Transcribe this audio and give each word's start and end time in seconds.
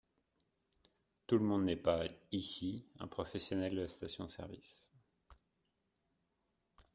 Tout 1.27 1.37
le 1.37 1.43
monde 1.43 1.65
n’est 1.65 1.75
pas, 1.75 2.05
ici, 2.31 2.87
un 2.97 3.05
professionnel 3.07 3.75
de 3.75 3.81
la 3.81 3.87
station-service. 3.87 4.89